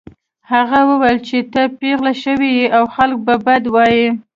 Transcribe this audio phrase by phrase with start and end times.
[0.51, 4.07] هغه وویل چې ته پیغله شوې يې او خلک به بد وايي